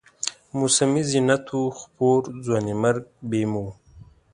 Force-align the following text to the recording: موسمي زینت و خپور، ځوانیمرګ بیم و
موسمي 0.59 1.01
زینت 1.09 1.45
و 1.59 1.61
خپور، 1.79 2.21
ځوانیمرګ 2.45 3.03
بیم 3.29 3.51
و 3.63 3.65